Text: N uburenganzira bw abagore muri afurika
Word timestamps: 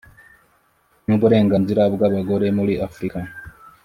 N 1.05 1.09
uburenganzira 1.15 1.81
bw 1.93 2.01
abagore 2.07 2.47
muri 2.57 2.73
afurika 2.87 3.19